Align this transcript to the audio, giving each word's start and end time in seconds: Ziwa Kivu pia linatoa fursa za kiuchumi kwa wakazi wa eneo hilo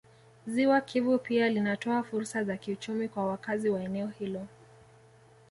Ziwa 0.47 0.81
Kivu 0.81 1.19
pia 1.19 1.49
linatoa 1.49 2.03
fursa 2.03 2.43
za 2.43 2.57
kiuchumi 2.57 3.09
kwa 3.09 3.27
wakazi 3.27 3.69
wa 3.69 3.83
eneo 3.83 4.07
hilo 4.07 4.47